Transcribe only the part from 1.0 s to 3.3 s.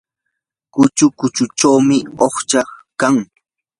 kuchunchaw uqshami kan.